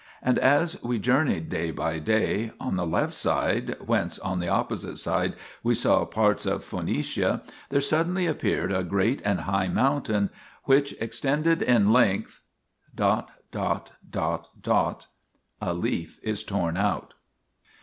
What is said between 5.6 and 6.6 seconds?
we saw parts